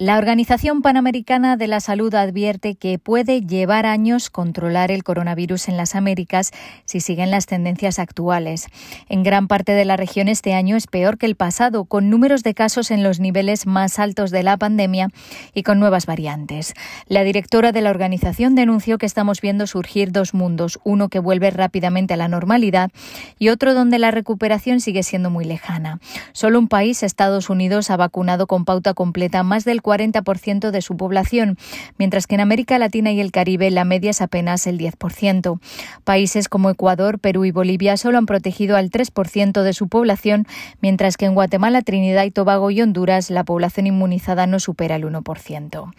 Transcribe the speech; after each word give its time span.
La 0.00 0.16
Organización 0.16 0.80
Panamericana 0.80 1.58
de 1.58 1.66
la 1.66 1.78
Salud 1.78 2.14
advierte 2.14 2.74
que 2.74 2.98
puede 2.98 3.42
llevar 3.42 3.84
años 3.84 4.30
controlar 4.30 4.90
el 4.90 5.04
coronavirus 5.04 5.68
en 5.68 5.76
las 5.76 5.94
Américas 5.94 6.52
si 6.86 7.00
siguen 7.00 7.30
las 7.30 7.44
tendencias 7.44 7.98
actuales. 7.98 8.68
En 9.10 9.22
gran 9.22 9.46
parte 9.46 9.72
de 9.72 9.84
la 9.84 9.98
región 9.98 10.28
este 10.28 10.54
año 10.54 10.74
es 10.76 10.86
peor 10.86 11.18
que 11.18 11.26
el 11.26 11.34
pasado, 11.34 11.84
con 11.84 12.08
números 12.08 12.42
de 12.42 12.54
casos 12.54 12.90
en 12.90 13.02
los 13.02 13.20
niveles 13.20 13.66
más 13.66 13.98
altos 13.98 14.30
de 14.30 14.42
la 14.42 14.56
pandemia 14.56 15.10
y 15.52 15.64
con 15.64 15.78
nuevas 15.78 16.06
variantes. 16.06 16.72
La 17.06 17.22
directora 17.22 17.70
de 17.70 17.82
la 17.82 17.90
organización 17.90 18.54
denunció 18.54 18.96
que 18.96 19.04
estamos 19.04 19.42
viendo 19.42 19.66
surgir 19.66 20.12
dos 20.12 20.32
mundos, 20.32 20.80
uno 20.82 21.10
que 21.10 21.18
vuelve 21.18 21.50
rápidamente 21.50 22.14
a 22.14 22.16
la 22.16 22.28
normalidad 22.28 22.90
y 23.38 23.50
otro 23.50 23.74
donde 23.74 23.98
la 23.98 24.12
recuperación 24.12 24.80
sigue 24.80 25.02
siendo 25.02 25.28
muy 25.28 25.44
lejana. 25.44 26.00
Solo 26.32 26.58
un 26.58 26.68
país, 26.68 27.02
Estados 27.02 27.50
Unidos, 27.50 27.90
ha 27.90 27.98
vacunado 27.98 28.46
con 28.46 28.64
pauta 28.64 28.94
completa 28.94 29.42
más 29.42 29.66
del 29.66 29.82
40% 29.82 29.89
de 29.90 30.82
su 30.82 30.96
población, 30.96 31.58
mientras 31.98 32.26
que 32.26 32.36
en 32.36 32.40
América 32.40 32.78
Latina 32.78 33.12
y 33.12 33.20
el 33.20 33.32
Caribe 33.32 33.70
la 33.70 33.84
media 33.84 34.10
es 34.10 34.20
apenas 34.20 34.66
el 34.66 34.78
10%. 34.78 35.60
Países 36.04 36.48
como 36.48 36.70
Ecuador, 36.70 37.18
Perú 37.18 37.44
y 37.44 37.50
Bolivia 37.50 37.96
solo 37.96 38.18
han 38.18 38.26
protegido 38.26 38.76
al 38.76 38.90
3% 38.90 39.62
de 39.62 39.72
su 39.72 39.88
población, 39.88 40.46
mientras 40.80 41.16
que 41.16 41.26
en 41.26 41.34
Guatemala, 41.34 41.82
Trinidad 41.82 42.24
y 42.24 42.30
Tobago 42.30 42.70
y 42.70 42.80
Honduras 42.80 43.30
la 43.30 43.44
población 43.44 43.86
inmunizada 43.86 44.46
no 44.46 44.60
supera 44.60 44.96
el 44.96 45.04
1%. 45.04 45.92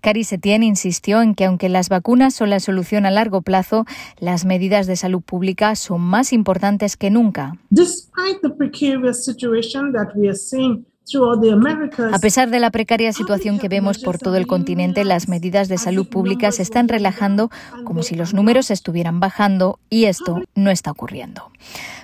Cari 0.00 0.24
Setién 0.24 0.62
insistió 0.62 1.22
en 1.22 1.34
que 1.34 1.44
aunque 1.44 1.68
las 1.68 1.88
vacunas 1.88 2.34
son 2.34 2.50
la 2.50 2.60
solución 2.60 3.06
a 3.06 3.10
largo 3.10 3.42
plazo, 3.42 3.86
las 4.18 4.44
medidas 4.44 4.86
de 4.86 4.96
salud 4.96 5.22
pública 5.22 5.76
son 5.76 6.00
más 6.00 6.32
importantes 6.32 6.96
que 6.96 7.10
nunca. 7.10 7.56
Despite 7.70 8.40
the 8.42 8.50
precarious 8.50 9.24
situation 9.24 9.92
that 9.92 10.08
we 10.16 10.28
are 10.28 10.36
seeing 10.36 10.84
a 12.12 12.18
pesar 12.18 12.50
de 12.50 12.58
la 12.58 12.70
precaria 12.70 13.12
situación 13.12 13.60
que 13.60 13.68
vemos 13.68 13.98
por 13.98 14.18
todo 14.18 14.36
el 14.36 14.48
continente, 14.48 15.04
las 15.04 15.28
medidas 15.28 15.68
de 15.68 15.78
salud 15.78 16.08
pública 16.08 16.50
se 16.50 16.62
están 16.62 16.88
relajando 16.88 17.48
como 17.84 18.02
si 18.02 18.16
los 18.16 18.34
números 18.34 18.72
estuvieran 18.72 19.20
bajando 19.20 19.78
y 19.88 20.06
esto 20.06 20.42
no 20.56 20.70
está 20.70 20.90
ocurriendo. 20.90 21.52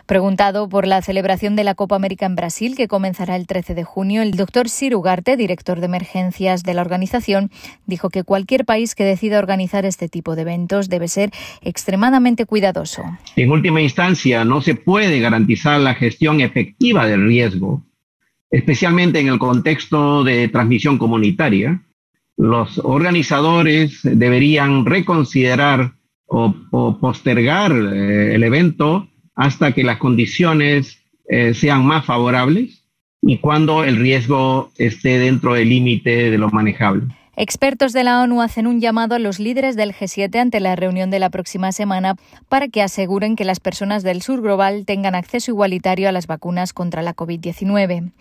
Preguntado 0.06 0.68
por 0.68 0.86
la 0.86 1.02
celebración 1.02 1.56
de 1.56 1.64
la 1.64 1.74
Copa 1.74 1.96
América 1.96 2.26
en 2.26 2.36
Brasil, 2.36 2.76
que 2.76 2.86
comenzará 2.86 3.34
el 3.34 3.48
13 3.48 3.74
de 3.74 3.82
junio, 3.82 4.22
el 4.22 4.32
doctor 4.32 4.68
Sir 4.68 4.94
Ugarte, 4.94 5.36
director 5.36 5.80
de 5.80 5.86
emergencias 5.86 6.62
de 6.62 6.74
la 6.74 6.82
organización, 6.82 7.50
dijo 7.86 8.08
que 8.08 8.22
cualquier 8.22 8.64
país 8.64 8.94
que 8.94 9.04
decida 9.04 9.38
organizar 9.38 9.84
este 9.84 10.08
tipo 10.08 10.36
de 10.36 10.42
eventos 10.42 10.88
debe 10.88 11.08
ser 11.08 11.30
extremadamente 11.60 12.46
cuidadoso. 12.46 13.02
En 13.34 13.50
última 13.50 13.80
instancia, 13.80 14.44
no 14.44 14.60
se 14.60 14.76
puede 14.76 15.18
garantizar 15.18 15.80
la 15.80 15.94
gestión 15.94 16.40
efectiva 16.40 17.06
del 17.06 17.26
riesgo 17.26 17.82
especialmente 18.52 19.18
en 19.18 19.28
el 19.28 19.38
contexto 19.38 20.22
de 20.22 20.46
transmisión 20.48 20.98
comunitaria, 20.98 21.82
los 22.36 22.78
organizadores 22.78 24.00
deberían 24.02 24.84
reconsiderar 24.84 25.94
o, 26.26 26.54
postergar 27.00 27.72
eh, 27.72 28.34
el 28.34 28.44
evento 28.44 29.08
hasta 29.34 29.72
que 29.72 29.82
las 29.82 29.98
condiciones 29.98 30.98
eh, 31.28 31.54
sean 31.54 31.84
más 31.86 32.04
favorables 32.04 32.84
y 33.22 33.38
cuando 33.38 33.84
el 33.84 33.96
riesgo 33.96 34.70
esté 34.76 35.18
dentro 35.18 35.54
del 35.54 35.68
límite 35.68 36.30
de 36.30 36.38
lo 36.38 36.50
manejable. 36.50 37.04
Expertos 37.34 37.94
de 37.94 38.04
la 38.04 38.20
ONU 38.20 38.42
hacen 38.42 38.66
un 38.66 38.78
llamado 38.78 39.14
a 39.14 39.18
los 39.18 39.38
líderes 39.38 39.74
del 39.74 39.94
G7 39.94 40.38
ante 40.38 40.60
la 40.60 40.76
reunión 40.76 41.10
de 41.10 41.18
la 41.18 41.30
próxima 41.30 41.72
semana 41.72 42.16
para 42.50 42.68
que 42.68 42.82
aseguren 42.82 43.36
que 43.36 43.46
las 43.46 43.58
personas 43.58 44.02
del 44.02 44.20
sur 44.20 44.42
global 44.42 44.84
tengan 44.84 45.14
acceso 45.14 45.50
igualitario 45.50 46.10
a 46.10 46.12
las 46.12 46.26
vacunas 46.26 46.74
contra 46.74 47.00
la 47.00 47.16
COVID-19. 47.16 48.12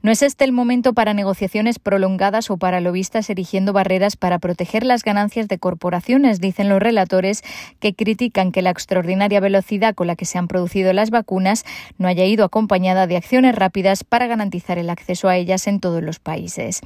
No 0.00 0.10
es 0.10 0.22
este 0.22 0.44
el 0.44 0.52
momento 0.52 0.94
para 0.94 1.12
negociaciones 1.12 1.78
prolongadas 1.78 2.50
o 2.50 2.56
para 2.56 2.80
lobistas 2.80 3.28
erigiendo 3.28 3.74
barreras 3.74 4.16
para 4.16 4.38
proteger 4.38 4.84
las 4.84 5.02
ganancias 5.02 5.46
de 5.46 5.58
corporaciones, 5.58 6.40
dicen 6.40 6.70
los 6.70 6.80
relatores 6.80 7.42
que 7.80 7.94
critican 7.94 8.50
que 8.50 8.62
la 8.62 8.70
extraordinaria 8.70 9.40
velocidad 9.40 9.94
con 9.94 10.06
la 10.06 10.16
que 10.16 10.24
se 10.24 10.38
han 10.38 10.48
producido 10.48 10.94
las 10.94 11.10
vacunas 11.10 11.64
no 11.98 12.08
haya 12.08 12.24
ido 12.24 12.46
acompañada 12.46 13.06
de 13.06 13.18
acciones 13.18 13.54
rápidas 13.54 14.04
para 14.04 14.26
garantizar 14.26 14.78
el 14.78 14.88
acceso 14.88 15.28
a 15.28 15.36
ellas 15.36 15.66
en 15.66 15.80
todos 15.80 16.02
los 16.02 16.18
países. 16.18 16.80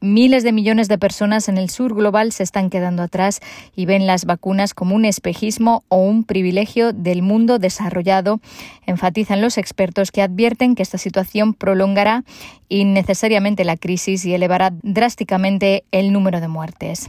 Miles 0.00 0.42
de 0.42 0.52
millones 0.52 0.88
de 0.88 0.98
personas 0.98 1.21
en 1.22 1.56
el 1.56 1.70
sur 1.70 1.94
global 1.94 2.32
se 2.32 2.42
están 2.42 2.68
quedando 2.68 3.04
atrás 3.04 3.40
y 3.76 3.86
ven 3.86 4.08
las 4.08 4.24
vacunas 4.24 4.74
como 4.74 4.96
un 4.96 5.04
espejismo 5.04 5.84
o 5.88 5.98
un 5.98 6.24
privilegio 6.24 6.92
del 6.92 7.22
mundo 7.22 7.60
desarrollado, 7.60 8.40
enfatizan 8.86 9.40
los 9.40 9.56
expertos 9.56 10.10
que 10.10 10.20
advierten 10.20 10.74
que 10.74 10.82
esta 10.82 10.98
situación 10.98 11.54
prolongará 11.54 12.24
innecesariamente 12.68 13.64
la 13.64 13.76
crisis 13.76 14.24
y 14.24 14.34
elevará 14.34 14.72
drásticamente 14.82 15.84
el 15.92 16.12
número 16.12 16.40
de 16.40 16.48
muertes. 16.48 17.08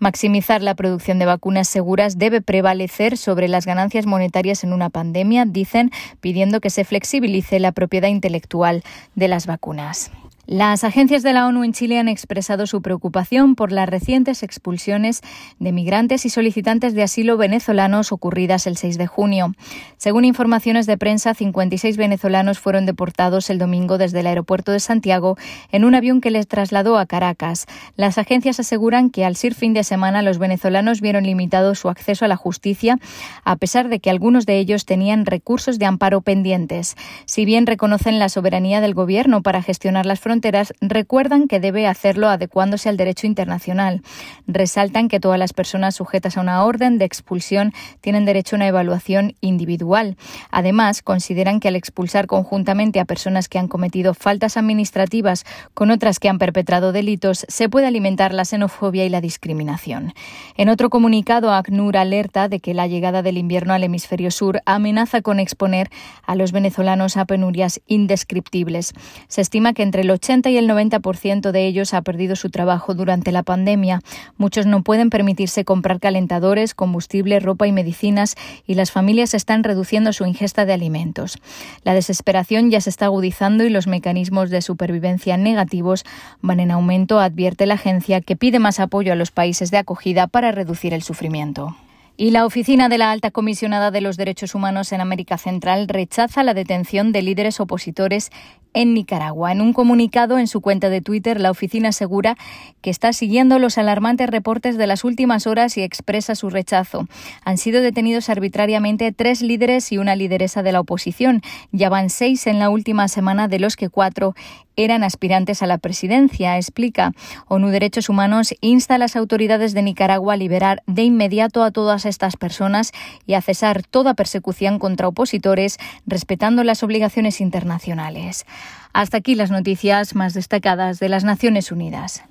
Maximizar 0.00 0.60
la 0.60 0.74
producción 0.74 1.20
de 1.20 1.26
vacunas 1.26 1.68
seguras 1.68 2.18
debe 2.18 2.42
prevalecer 2.42 3.16
sobre 3.16 3.46
las 3.46 3.66
ganancias 3.66 4.04
monetarias 4.04 4.64
en 4.64 4.72
una 4.72 4.90
pandemia, 4.90 5.44
dicen, 5.44 5.92
pidiendo 6.20 6.60
que 6.60 6.70
se 6.70 6.84
flexibilice 6.84 7.60
la 7.60 7.70
propiedad 7.70 8.08
intelectual 8.08 8.82
de 9.14 9.28
las 9.28 9.46
vacunas. 9.46 10.10
Las 10.46 10.84
agencias 10.84 11.22
de 11.22 11.32
la 11.32 11.46
ONU 11.46 11.64
en 11.64 11.72
Chile 11.72 11.98
han 11.98 12.06
expresado 12.06 12.66
su 12.66 12.82
preocupación 12.82 13.54
por 13.54 13.72
las 13.72 13.88
recientes 13.88 14.42
expulsiones 14.42 15.22
de 15.58 15.72
migrantes 15.72 16.26
y 16.26 16.28
solicitantes 16.28 16.92
de 16.94 17.02
asilo 17.02 17.38
venezolanos 17.38 18.12
ocurridas 18.12 18.66
el 18.66 18.76
6 18.76 18.98
de 18.98 19.06
junio. 19.06 19.54
Según 19.96 20.26
informaciones 20.26 20.84
de 20.84 20.98
prensa, 20.98 21.32
56 21.32 21.96
venezolanos 21.96 22.58
fueron 22.58 22.84
deportados 22.84 23.48
el 23.48 23.58
domingo 23.58 23.96
desde 23.96 24.20
el 24.20 24.26
aeropuerto 24.26 24.70
de 24.70 24.80
Santiago 24.80 25.38
en 25.72 25.82
un 25.82 25.94
avión 25.94 26.20
que 26.20 26.30
les 26.30 26.46
trasladó 26.46 26.98
a 26.98 27.06
Caracas. 27.06 27.64
Las 27.96 28.18
agencias 28.18 28.60
aseguran 28.60 29.08
que 29.08 29.24
al 29.24 29.36
ser 29.36 29.54
fin 29.54 29.72
de 29.72 29.82
semana 29.82 30.20
los 30.20 30.38
venezolanos 30.38 31.00
vieron 31.00 31.24
limitado 31.24 31.74
su 31.74 31.88
acceso 31.88 32.26
a 32.26 32.28
la 32.28 32.36
justicia, 32.36 32.98
a 33.44 33.56
pesar 33.56 33.88
de 33.88 33.98
que 33.98 34.10
algunos 34.10 34.44
de 34.44 34.58
ellos 34.58 34.84
tenían 34.84 35.24
recursos 35.24 35.78
de 35.78 35.86
amparo 35.86 36.20
pendientes. 36.20 36.96
Si 37.24 37.46
bien 37.46 37.64
reconocen 37.64 38.18
la 38.18 38.28
soberanía 38.28 38.82
del 38.82 38.92
gobierno 38.92 39.42
para 39.42 39.62
gestionar 39.62 40.04
las 40.04 40.20
fronteras, 40.20 40.33
recuerdan 40.80 41.48
que 41.48 41.60
debe 41.60 41.86
hacerlo 41.86 42.28
adecuándose 42.28 42.88
al 42.88 42.96
derecho 42.96 43.26
internacional. 43.26 44.02
Resaltan 44.46 45.08
que 45.08 45.20
todas 45.20 45.38
las 45.38 45.52
personas 45.52 45.94
sujetas 45.94 46.36
a 46.36 46.40
una 46.40 46.64
orden 46.64 46.98
de 46.98 47.04
expulsión 47.04 47.72
tienen 48.00 48.24
derecho 48.24 48.56
a 48.56 48.58
una 48.58 48.68
evaluación 48.68 49.34
individual. 49.40 50.16
Además, 50.50 51.02
consideran 51.02 51.60
que 51.60 51.68
al 51.68 51.76
expulsar 51.76 52.26
conjuntamente 52.26 53.00
a 53.00 53.04
personas 53.04 53.48
que 53.48 53.58
han 53.58 53.68
cometido 53.68 54.14
faltas 54.14 54.56
administrativas 54.56 55.44
con 55.74 55.90
otras 55.90 56.18
que 56.18 56.28
han 56.28 56.38
perpetrado 56.38 56.92
delitos, 56.92 57.44
se 57.48 57.68
puede 57.68 57.86
alimentar 57.86 58.32
la 58.32 58.44
xenofobia 58.44 59.04
y 59.04 59.08
la 59.08 59.20
discriminación. 59.20 60.14
En 60.56 60.68
otro 60.68 60.90
comunicado, 60.90 61.52
ACNUR 61.52 61.96
alerta 61.96 62.48
de 62.48 62.60
que 62.60 62.74
la 62.74 62.86
llegada 62.86 63.22
del 63.22 63.38
invierno 63.38 63.74
al 63.74 63.84
hemisferio 63.84 64.30
sur 64.30 64.62
amenaza 64.66 65.22
con 65.22 65.38
exponer 65.38 65.90
a 66.24 66.34
los 66.34 66.52
venezolanos 66.52 67.16
a 67.16 67.24
penurias 67.24 67.80
indescriptibles. 67.86 68.94
Se 69.28 69.40
estima 69.40 69.72
que 69.72 69.82
entre 69.82 70.04
los 70.04 70.14
80 70.14 70.23
y 70.26 70.56
el 70.56 70.66
90% 70.66 71.50
de 71.50 71.66
ellos 71.66 71.92
ha 71.92 72.00
perdido 72.00 72.34
su 72.34 72.48
trabajo 72.48 72.94
durante 72.94 73.30
la 73.30 73.42
pandemia. 73.42 74.00
Muchos 74.38 74.64
no 74.64 74.82
pueden 74.82 75.10
permitirse 75.10 75.66
comprar 75.66 76.00
calentadores, 76.00 76.74
combustible, 76.74 77.40
ropa 77.40 77.66
y 77.66 77.72
medicinas 77.72 78.34
y 78.66 78.74
las 78.74 78.90
familias 78.90 79.34
están 79.34 79.64
reduciendo 79.64 80.14
su 80.14 80.24
ingesta 80.24 80.64
de 80.64 80.72
alimentos. 80.72 81.36
La 81.82 81.92
desesperación 81.92 82.70
ya 82.70 82.80
se 82.80 82.88
está 82.88 83.04
agudizando 83.04 83.64
y 83.64 83.68
los 83.70 83.86
mecanismos 83.86 84.48
de 84.48 84.62
supervivencia 84.62 85.36
negativos 85.36 86.04
van 86.40 86.60
en 86.60 86.70
aumento, 86.70 87.20
advierte 87.20 87.66
la 87.66 87.74
agencia 87.74 88.22
que 88.22 88.34
pide 88.34 88.58
más 88.58 88.80
apoyo 88.80 89.12
a 89.12 89.16
los 89.16 89.30
países 89.30 89.70
de 89.70 89.76
acogida 89.76 90.26
para 90.26 90.52
reducir 90.52 90.94
el 90.94 91.02
sufrimiento. 91.02 91.76
Y 92.16 92.30
la 92.30 92.46
Oficina 92.46 92.88
de 92.88 92.96
la 92.96 93.10
Alta 93.10 93.32
Comisionada 93.32 93.90
de 93.90 94.00
los 94.00 94.16
Derechos 94.16 94.54
Humanos 94.54 94.92
en 94.92 95.00
América 95.00 95.36
Central 95.36 95.88
rechaza 95.88 96.44
la 96.44 96.54
detención 96.54 97.10
de 97.10 97.22
líderes 97.22 97.58
opositores 97.58 98.30
en 98.72 98.92
Nicaragua. 98.92 99.52
En 99.52 99.60
un 99.60 99.72
comunicado 99.72 100.38
en 100.38 100.46
su 100.46 100.60
cuenta 100.60 100.90
de 100.90 101.00
Twitter, 101.00 101.40
la 101.40 101.50
oficina 101.50 101.88
asegura 101.88 102.36
que 102.82 102.90
está 102.90 103.12
siguiendo 103.12 103.58
los 103.58 103.78
alarmantes 103.78 104.28
reportes 104.28 104.76
de 104.76 104.86
las 104.86 105.04
últimas 105.04 105.46
horas 105.46 105.76
y 105.76 105.82
expresa 105.82 106.34
su 106.34 106.50
rechazo. 106.50 107.06
Han 107.44 107.56
sido 107.56 107.80
detenidos 107.80 108.28
arbitrariamente 108.28 109.10
tres 109.12 109.42
líderes 109.42 109.90
y 109.90 109.98
una 109.98 110.16
lideresa 110.16 110.62
de 110.62 110.72
la 110.72 110.80
oposición. 110.80 111.40
Ya 111.72 111.88
van 111.88 112.10
seis 112.10 112.46
en 112.46 112.58
la 112.58 112.68
última 112.68 113.08
semana, 113.08 113.48
de 113.48 113.60
los 113.60 113.76
que 113.76 113.88
cuatro 113.88 114.34
eran 114.76 115.04
aspirantes 115.04 115.62
a 115.62 115.68
la 115.68 115.78
presidencia, 115.78 116.56
explica. 116.56 117.12
ONU 117.46 117.68
Derechos 117.68 118.08
Humanos 118.08 118.54
insta 118.60 118.96
a 118.96 118.98
las 118.98 119.14
autoridades 119.14 119.72
de 119.72 119.82
Nicaragua 119.82 120.34
a 120.34 120.36
liberar 120.36 120.82
de 120.88 121.02
inmediato 121.04 121.62
a 121.62 121.70
todas 122.04 122.14
estas 122.14 122.36
personas 122.36 122.92
y 123.26 123.34
a 123.34 123.40
cesar 123.40 123.82
toda 123.82 124.14
persecución 124.14 124.78
contra 124.78 125.08
opositores, 125.08 125.78
respetando 126.06 126.62
las 126.62 126.82
obligaciones 126.82 127.40
internacionales. 127.40 128.44
Hasta 128.92 129.16
aquí 129.16 129.34
las 129.34 129.50
noticias 129.50 130.14
más 130.14 130.34
destacadas 130.34 131.00
de 131.00 131.08
las 131.08 131.24
Naciones 131.24 131.72
Unidas. 131.72 132.24